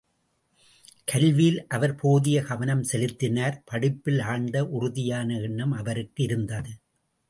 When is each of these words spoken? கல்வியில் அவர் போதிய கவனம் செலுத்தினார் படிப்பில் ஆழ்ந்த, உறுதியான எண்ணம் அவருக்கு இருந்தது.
கல்வியில் 1.05 1.67
அவர் 1.67 1.95
போதிய 1.95 2.41
கவனம் 2.41 2.83
செலுத்தினார் 2.83 3.61
படிப்பில் 3.65 4.21
ஆழ்ந்த, 4.21 4.67
உறுதியான 4.67 5.39
எண்ணம் 5.39 5.71
அவருக்கு 5.71 6.23
இருந்தது. 6.23 6.73